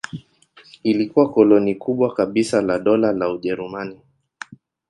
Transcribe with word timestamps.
Ilikuwa 0.83 1.33
koloni 1.33 1.75
kubwa 1.75 2.13
kabisa 2.13 2.61
la 2.61 2.79
Dola 2.79 3.11
la 3.13 3.29
Ujerumani. 3.29 3.99